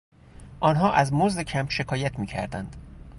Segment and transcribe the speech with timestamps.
[0.59, 2.75] آنها از مزد کم شکایت میکردند.